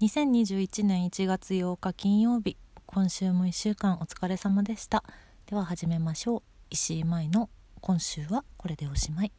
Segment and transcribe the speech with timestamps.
[0.00, 5.02] 2021年1月8日金曜日今週も1週間お疲れ様でした。
[5.46, 6.42] では始めましょう。
[6.70, 9.32] 石井舞の今週はこれでおしまい。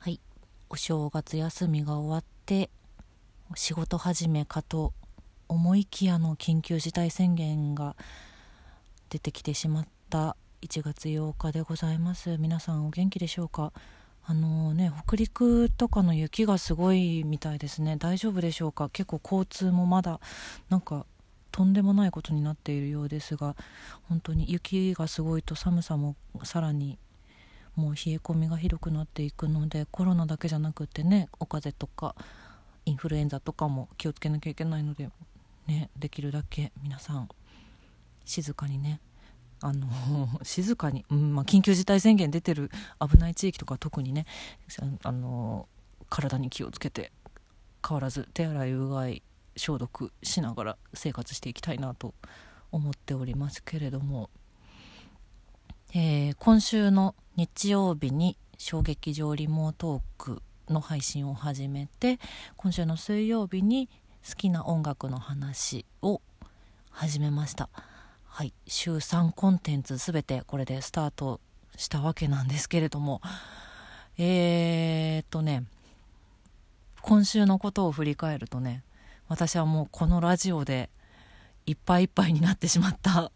[0.00, 0.20] はい。
[0.68, 2.68] お正月休みが終わって
[3.54, 4.92] 仕事始めかと
[5.46, 7.94] 思いきやの緊急事態宣言が
[9.08, 12.38] 出てきてしまった1月8日でございます。
[12.38, 13.74] 皆さんお元気でしょうか？
[14.24, 17.98] あのね北陸とかの雪がすごいみたいですね。
[17.98, 18.88] 大丈夫でしょうか？
[18.88, 20.20] 結構交通もまだ
[20.70, 21.04] なんか
[21.52, 23.56] とんでもないことになっているようですが
[24.08, 26.96] 本当に雪がすごいと寒さもさらに
[27.76, 32.14] もう冷え込みがひどくなっていくのでコロナだけじゃなくてねお風邪とか
[32.86, 35.10] インフルエンザとかも気をつけなきゃいけないので
[35.66, 37.28] ねできるだけ皆さん
[38.24, 39.00] 静かにね
[39.64, 39.88] あの
[40.44, 44.26] 静かに、うんまあ、緊急事態宣言出てる危ない地域とか特にね
[45.02, 45.66] あの
[46.10, 47.10] 体に気をつけて
[47.86, 49.22] 変わらず手洗いうがい
[49.56, 52.14] 消毒しながら生活していきたいなと
[52.72, 54.28] 思っておりますけれども、
[55.94, 62.18] えー、今週の日曜日に小劇場リモートークの配信を始めて
[62.56, 63.88] 今週の水曜日に
[64.28, 66.20] 好きな音楽の話を
[66.90, 67.70] 始めました。
[68.36, 71.40] はい、週3コンテンツ全てこれでスタート
[71.76, 73.22] したわけなんですけれども。
[74.18, 75.62] えー、っとね
[77.00, 78.82] 今週のことを振り返るとね
[79.28, 80.90] 私はもうこのラジオで
[81.64, 83.30] いっぱいいっぱいになってしまった。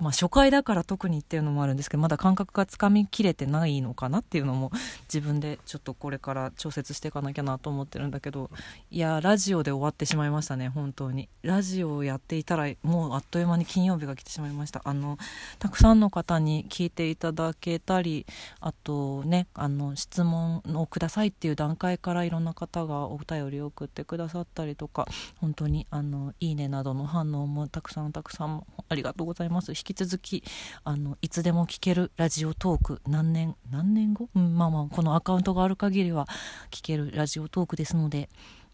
[0.00, 4.70] まあ、初回だから特にっていうのもあるんですけどまだ感覚がつかみきれてないのかなっていうのも
[5.12, 8.50] 自分でちょっとこれから調節していかなきゃなと思ってるんだけど
[8.90, 11.28] いやラジオで終わってしまいましたね本当に。
[11.42, 14.82] ラジオをやっていたらもうあっという間に金曜日が来てしまいました。
[14.84, 15.18] あの
[15.58, 18.26] たくさんの方に聞いていただけたり
[18.60, 25.06] あとねあの質問をくださいっていう段階からいろんな方がお便りを送ってくださったりとか
[25.40, 29.71] 本当にあのいいねなどの反応もたくさんたくさんありがとうございます。
[29.72, 30.44] 引き続き
[30.84, 36.26] あのいつでも聞けるラジオトーク何年何年後、うん、まあまあこのアカウントがある限りは
[36.70, 38.28] 聞けるラジオトークですので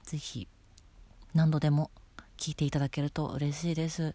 [0.04, 0.48] ぜひ
[1.34, 1.90] 何度でも
[2.36, 4.14] 聞いていただけると嬉しいです。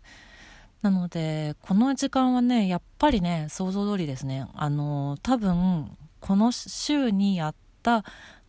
[0.82, 4.48] なのでこの時間はねやっぱりね想像通りですね。
[4.54, 5.90] あの多分
[6.20, 8.04] この週にやった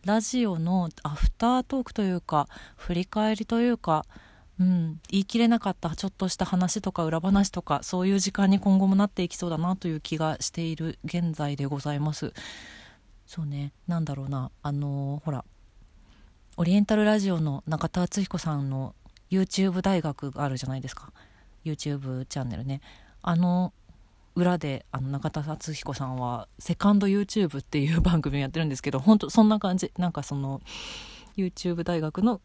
[0.05, 4.05] ラジオのアフタートークというか振り返りというか
[4.59, 12.33] うん、言い切れなかったちょっとした話とか裏話とかそういう時間に今後もなっていきそうだなという気がしている現在でございます。
[13.27, 13.73] そうね。
[13.87, 14.51] なんだろうな。
[14.61, 15.43] あのー、ほら。
[16.57, 18.95] オリエンタルラジオの中田敦彦さんの
[19.29, 21.11] YouTube 大学があるじゃないですか。
[21.65, 22.79] YouTube チャンネルね。
[23.21, 23.73] あの
[24.35, 29.91] 裏であの中田敦彦さんはセカンド YouTube っていう番組をやってるんですけど本当そんな感じ。
[29.97, 30.61] なんかその
[31.35, 32.39] YouTube 大学の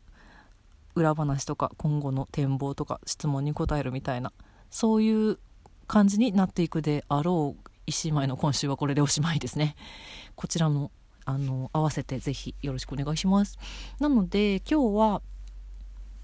[0.94, 4.32] 裏話とか今後の展望とか質問に答えるみたいな
[4.70, 5.38] そういう
[5.86, 9.74] 感じになっていくであろう石前の今週はこれでおしまいですね。
[10.36, 10.92] こちらも
[11.24, 13.58] あの合わせてぜひよろしくお願いします。
[13.98, 15.22] なので今日は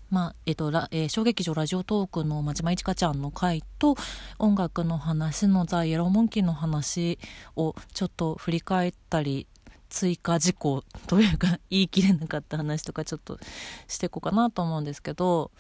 [0.09, 3.97] まあえっとえー、小劇場ラジオトークの真島いちかちゃんの回と
[4.39, 7.19] 音楽の話のザ・イエローモンキーの話
[7.57, 9.49] をちょっと振り返ったり
[9.89, 13.39] 追加事項というか言い切れなかった話とかちょっと
[13.89, 15.51] していこうかなと思うんですけど、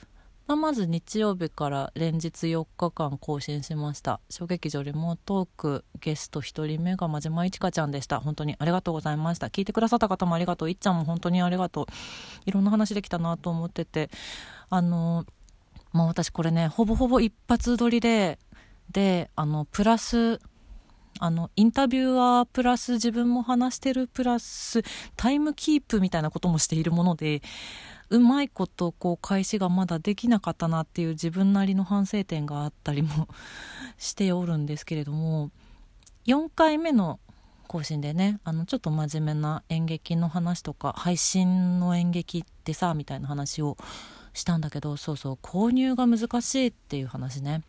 [0.47, 4.20] まあ、まず日曜日から連日4日間更新しました。
[4.31, 8.20] 小劇場リモートークゲスト1人目が真島いちかちゃんでした。
[8.20, 9.48] 本当にありがとうございました。
[9.48, 10.70] 聞いてくださった方もありがとう。
[10.70, 11.87] いっちゃんも本当にありがとう。
[12.44, 14.10] いろんな話できたなと思ってて。
[14.69, 15.25] あの
[15.93, 18.38] まあ私これねほぼほぼ一発撮りで
[18.93, 20.41] であのプラス
[21.21, 24.82] あのインタビュアープラス自分も話してるプラス
[25.16, 27.43] タイムキープみたいなこともしているもので
[28.10, 33.28] うまいことこう開始がまだできなかったなっていう自分なりの反省点があったりも
[33.99, 35.50] しておるんですけれども
[36.26, 37.19] 4回目の
[37.66, 43.76] 更新でねあのちょっと真面目な演劇の話とか配信の演劇ってさみたいな話を
[44.32, 47.62] したんだけどそうそう購入が難しいっていう話ね。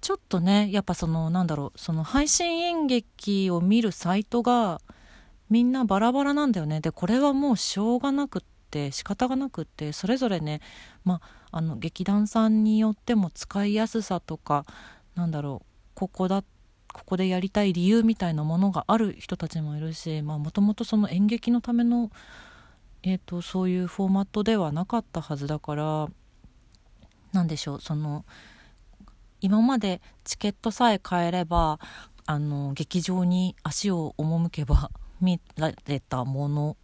[0.00, 4.80] ちょっとねやっぱそのなんだろうその配信演劇を見るサイトが
[5.50, 6.80] みんなバラバラなんだよね。
[6.80, 10.60] でこれはもうしょうがなくって仕方がなくってそれぞれね
[11.04, 11.20] ま
[11.50, 14.64] ああの劇団さんによっても使いやすさとか
[15.16, 16.44] なんだろうここだ
[16.92, 22.10] ここでやりたい理由みたいなものがある人たちもいるしもともとその演劇のための、
[23.02, 26.08] えーと、そういうフォーマットではなかったはずだから
[27.32, 28.24] 何でしょうその
[29.40, 31.78] 今までチケットさえ買えれば
[32.26, 34.90] あの劇場に足を赴けば
[35.20, 36.76] 見られたもの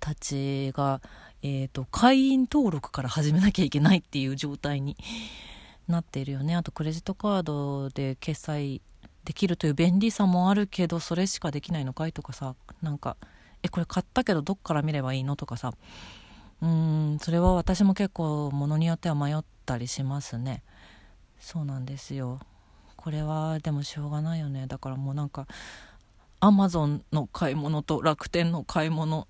[0.00, 1.00] たちが、
[1.42, 4.96] えーと、会員登録から始めなきゃいけないっていう状態に
[5.86, 6.56] なっているよね。
[6.56, 8.80] あとクレジットカードで決済
[9.24, 13.16] できるという便利さもあるけどそれしかできないのかいとかさなんか
[13.62, 15.72] えこれ買ったけどどっから見ればいいのとかさ。
[16.62, 20.62] うんそれは私も結構ものによっては迷ったりしますね。
[21.44, 22.40] そうなんですよ。
[22.96, 24.66] これはでもしょうがないよね。
[24.66, 25.46] だからもうなんか
[26.40, 29.28] アマゾンの買い物と楽天の買い物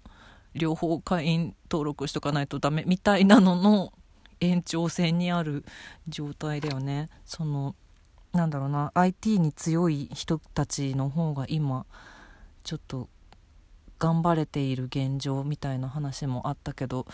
[0.55, 3.93] 両方会員登録しとかないとダメみたいなのの
[4.41, 5.65] 延長線にある
[6.07, 7.09] 状態だよね。
[7.25, 7.75] その
[8.33, 8.93] なんだろうな。
[8.95, 11.85] IT に強い人たちの方が今
[12.63, 13.09] ちょっと
[13.99, 17.07] 頑張れている現状みたいな話もあったけど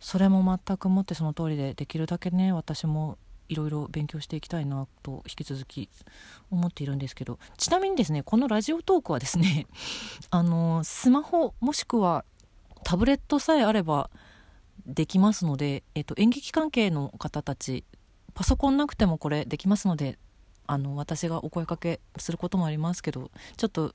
[0.00, 3.18] それも全くもってその通りでできるだけね私も
[3.48, 5.88] いろいろ勉強していきたいなと引き続き
[6.50, 9.66] 思っているんですけどちなみにですねこのラジオトークはですね
[10.30, 12.24] あのスマホもしくは
[12.84, 14.10] タブレットさえあれば
[14.86, 17.84] できますので、えっと、演劇関係の方たち
[18.34, 20.18] パソコンなくてもこれできますので
[20.66, 23.94] あの私がお声かけすることもありますけどちょっと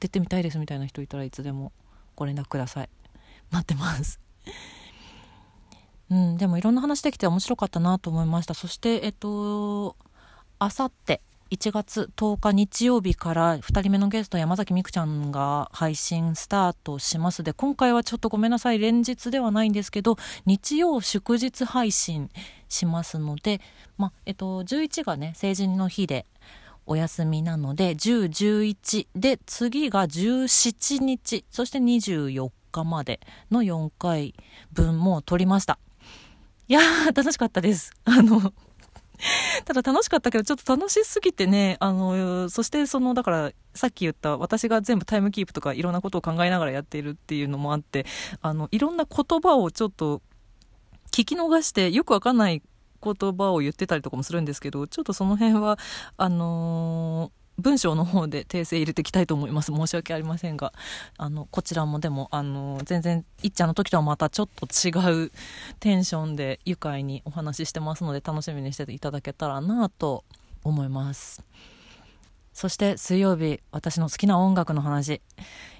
[0.00, 1.72] 出てみたいですみたいな人いたらいつでも
[2.14, 2.90] ご連絡ください。
[3.50, 4.20] 待ってます。
[6.10, 8.54] うんでもいろんな話できて面白かったなと思いました。
[8.54, 9.96] そしてえっと
[10.58, 11.20] あさって
[11.50, 17.44] 1月10日日曜日から2人目のゲスト山崎美空ちゃんが配信スタートします。
[17.44, 22.30] で今回はちょっとごめんなさい連日ではないんですけど日曜祝日配信
[22.68, 23.60] しますので、
[23.96, 26.26] まえっと、11がね成人の日で
[26.84, 33.20] お休みなので1011で次が17日そして24日まで
[33.52, 34.34] の4回
[34.72, 35.78] 分も撮りました。
[36.68, 37.92] いやー楽しかったです。
[38.04, 38.52] あの
[39.64, 48.04] ただ楽しかったけど、ちょっと楽しすぎてね、あの、そしてその、だから、さっき言った私が全部タイムキープとかいろんなことを考えながらやっているっていうのもあって、
[48.42, 50.20] あの、いろんな言葉をちょっと
[51.12, 52.62] 聞き逃してよくわかんない
[53.02, 55.78] 言葉を言ってたりとかもするんですけど、ちょっとその辺は、
[56.18, 59.72] あのー文章の方で訂正入れていきたいと思います。
[59.72, 60.72] 申し訳ありませんが。
[61.16, 64.90] あのこちらもでもあの全然いっちゃんの時とはまたちょっと違
[65.24, 65.32] う
[65.80, 70.24] テンションで愉快にお話ししてますので楽しみにしていただけたらなと
[70.64, 71.42] 思います。
[72.52, 75.20] そして水曜日私の好きな音楽の話。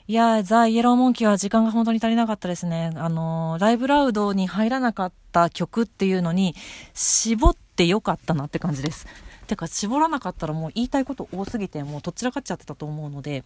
[0.09, 2.93] いやザ・イエローモンキーは時間が本当に足りなかったですね。
[2.97, 6.55] あのライブラウドに入らなかった曲っていうのに
[6.95, 9.07] 絞ってよかったなって感じです。
[9.47, 13.45] てか絞らなかったらもう言いたいこと多すぎてもうどちらかっちゃってたと思うので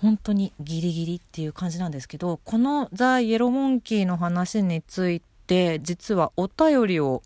[0.00, 7.22] 本当にギリギリっていう感じなんですけどこのザ・イエローモンキーの話について実はお便りを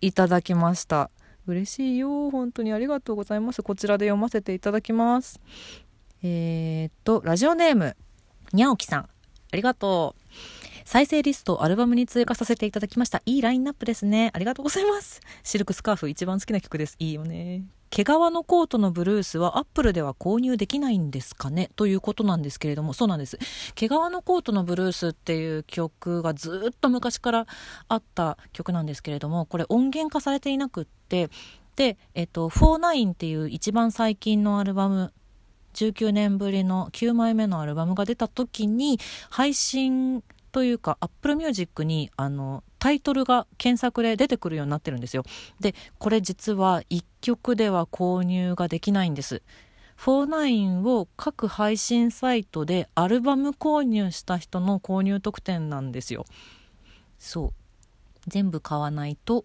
[0.00, 1.10] いただきました。
[1.46, 2.30] 嬉しいよ。
[2.30, 3.62] 本当にありがとうございます。
[3.62, 5.40] こちらで読ませていただきます。
[6.22, 7.96] えー、っとラジオネーム
[8.52, 9.00] にゃおきさん。
[9.00, 9.08] あ
[9.56, 10.14] りがと
[10.62, 10.63] う。
[10.84, 13.22] 再生リストアルバムに追加させていただきました。
[13.24, 14.30] いいラインナップですね。
[14.34, 15.20] ありがとうございます。
[15.42, 16.96] シルクスカーフ一番好きな曲です。
[16.98, 17.64] いいよね。
[17.90, 21.70] 毛皮のコートのブルースはアップルでは購入できないんですかね？
[21.76, 23.38] ということなんですけれども、そうなんです。
[23.74, 27.46] 毛皮のコートのブルースっていう曲がずっと昔から
[27.88, 31.30] あった曲なんですけれども、これ音源化されていなくって、
[31.76, 35.12] で、えっと、49っていう一番最近のアルバム、
[35.74, 38.98] 19年ぶりの9枚目のアルバムが出た時に
[39.30, 40.22] 配信
[40.54, 45.24] というか Apple Music にあのタイトルが検索で出てくるようになってるんですよ。
[45.58, 49.42] でこれ実は1曲では購入ができないんです。
[49.98, 56.24] 49を各配信サイトでアルバム購入した人の購入特典なんですよ。
[57.18, 57.52] そう。
[58.28, 59.44] 全部買わないと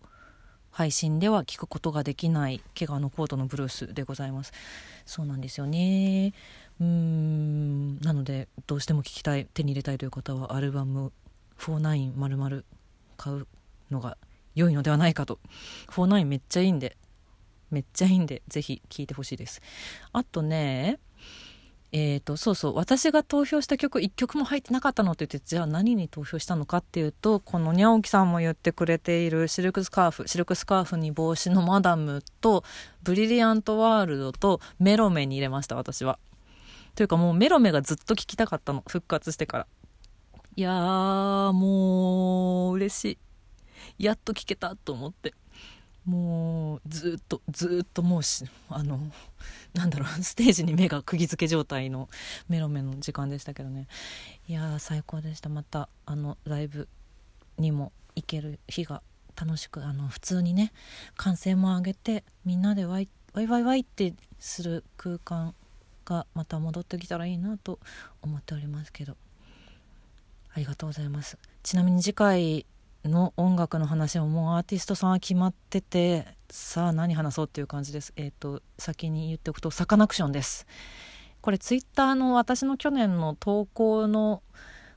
[0.70, 4.54] 配信では聞くことができない怪我のコートのブルースでございます。
[5.08, 6.34] そうなんですよね。
[6.80, 8.00] うん。
[8.02, 11.12] なのでどうしても聴きたい手に入れたいという方はアルバム
[11.58, 12.64] 49丸々
[13.18, 13.48] 買う
[13.92, 14.18] のが
[14.56, 15.40] 良いのではないかと。
[15.92, 16.98] 49めっちゃいいんで
[17.72, 19.62] めっちゃいいんでぜひ聴いてほしいです。
[20.14, 21.00] あとね
[21.92, 32.64] えーと、そうそう私が投票した曲1曲も入ってなかったのって言ってじゃあ何に投票したのかっていうとこのにゃおきさんも言ってくれているシルクスカーフシルクスカーフに帽子のマダムと
[33.02, 36.20] ブリリアントワールドとメロメに入れました私は。
[37.00, 39.68] というかもうメロメがずっと聞きたかったの復活してから。
[40.58, 43.06] いやーもう嬉し
[43.98, 44.04] い。
[44.04, 45.34] やっと聞けたと思って。
[46.04, 49.00] もうずっとずっともうしあの
[49.74, 52.10] なんだろうステージに目が釘付け状態の
[52.50, 53.88] メロメの時間でしたけどね。
[54.50, 55.48] いやー最高でした。
[55.48, 56.90] またあのライブ
[57.58, 59.02] にも行ける日が
[59.40, 60.74] 楽しくあの普通にね
[61.16, 65.56] 歓声も上げてみんなでワイワイワイワイってする空間
[66.10, 67.80] がまた戻ってきたらいいなと
[68.22, 69.16] 思っておりますけど。
[70.52, 71.38] ありがとうございます。
[71.64, 72.66] ちなみに次回
[73.06, 78.14] の音楽の話ももうアーティストさんは決まっててさあ何話そうっていう感じです。
[78.16, 80.66] えっ、ー、と先に言っておくとサカナクションです。
[81.42, 84.42] これツイッターの私の去年の投稿の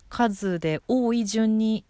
[0.09, 1.85] 数で多い順に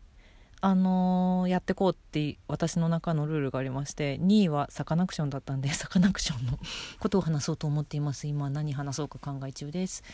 [0.64, 6.58] あのー、やってこうって私の中のルールがありまして2位はサカナクションだったんで サカナクションの
[7.00, 8.28] ことを話そうと思っています。
[8.28, 10.04] 今何話そうか考え中です。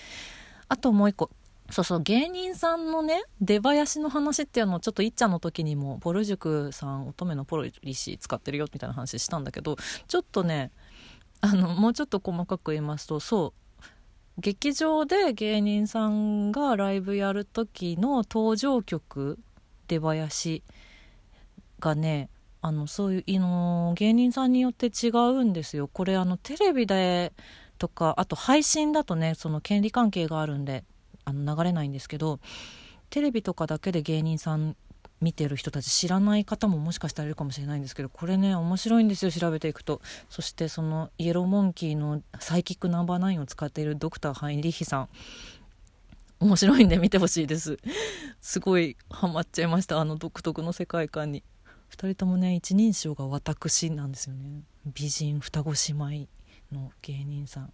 [0.71, 1.31] あともう一個。
[1.71, 9.77] そうそう芸人さんのね出囃子の話っていうのをちょっといっちゃんの時にもポル塾さん乙女のポロリシー使ってるよみたいな話したんだけど
[10.07, 10.71] ちょっとね
[11.43, 13.69] あのもうちょっと細かく言いますとそう
[14.39, 19.39] 劇場で芸人さんがライブやる時の登場曲
[19.89, 20.63] 出囃子
[21.81, 22.29] がね
[22.61, 25.89] あのそういうの芸人さんによって違うんですよ。
[25.89, 27.33] これあのテレビで
[27.79, 30.85] とかあと配信だとねその権利関係があるんで
[31.25, 32.41] あの流れないんですけど
[33.11, 34.77] テレビとかだけで芸人さん
[35.21, 40.01] 見てる人たち知らない方ももしかしたらいるかもしれないんですけどこれね面白いんですよ調べていくと。
[40.29, 45.09] そしてそのイエローモンキーのサイキックナンバーナインを使っているドクターハインリヒさん。
[46.41, 47.79] 面白いんで見てほしいです。
[48.41, 51.43] すごいハマっちゃいましたあの独特の世界観に。
[51.91, 54.63] 2人ともね一人称が私なんですよね。
[54.87, 56.29] 美人双子姉妹
[56.73, 57.73] の芸人さん。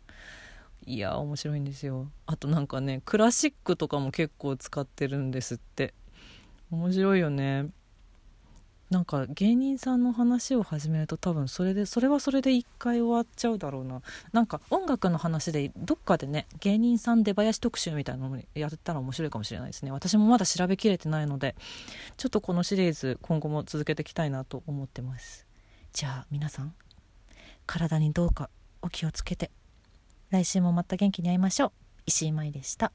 [0.86, 2.10] いや面白いんですよ。
[2.26, 5.94] あとなんかねクラシックとかも結構使ってるんですって。
[6.70, 7.68] 面白いよね。
[8.90, 14.02] なんか芸人さんの話を始めると多分それでそれはそれで一回終わっちゃうだろうな。
[14.32, 19.90] なんか音楽の話でどっかでね芸人さん出囃子特集みたいなのやったら面白いかもしれないですね。
[19.90, 21.56] 私もまだ調べきれてないので
[22.16, 25.46] ちょっとこのシリーズ今後も続けていきたいなと思ってます。
[25.92, 26.74] じゃあ皆さん
[27.66, 28.50] 体にどうか
[28.82, 29.50] お気をつけて。
[30.30, 31.72] 来週もまた元気に会いましょう。
[32.06, 32.90] 石井舞でした。